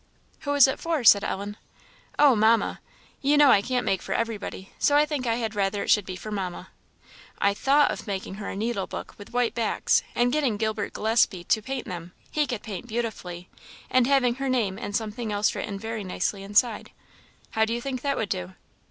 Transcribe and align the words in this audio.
"Who 0.39 0.55
is 0.55 0.67
it 0.67 0.79
for?" 0.79 1.03
said 1.03 1.23
Ellen. 1.23 1.57
"Oh, 2.17 2.35
Mamma! 2.35 2.79
you 3.21 3.37
know 3.37 3.51
I 3.51 3.61
can't 3.61 3.85
make 3.85 4.01
for 4.01 4.15
everybody, 4.15 4.71
so 4.79 4.95
I 4.97 5.05
think 5.05 5.27
I 5.27 5.35
had 5.35 5.53
rather 5.53 5.83
it 5.83 5.91
should 5.91 6.07
be 6.07 6.15
for 6.15 6.31
Mamma. 6.31 6.69
I 7.37 7.53
thought 7.53 7.91
of 7.91 8.07
making 8.07 8.33
her 8.41 8.49
a 8.49 8.55
needle 8.55 8.87
book 8.87 9.13
with 9.19 9.31
white 9.31 9.53
backs, 9.53 10.01
and 10.15 10.33
getting 10.33 10.57
Gilbert 10.57 10.93
Gillespie 10.93 11.43
to 11.43 11.61
paint 11.61 11.85
them 11.85 12.13
he 12.31 12.47
can 12.47 12.57
paint 12.57 12.87
beautifully 12.87 13.47
and 13.91 14.07
having 14.07 14.33
her 14.41 14.49
name 14.49 14.79
and 14.79 14.95
something 14.95 15.31
else 15.31 15.53
written 15.53 15.77
very 15.77 16.03
nicely 16.03 16.41
inside; 16.41 16.89
how 17.51 17.63
do 17.63 17.71
you 17.71 17.79
think 17.79 18.01
that 18.01 18.17
would 18.17 18.29
do?" 18.29 18.55